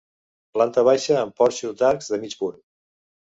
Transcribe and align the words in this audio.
Planta 0.55 0.83
baixa 0.87 1.17
amb 1.23 1.35
porxo 1.41 1.75
d'arcs 1.83 2.09
de 2.15 2.21
mig 2.25 2.35
punt. 2.41 2.59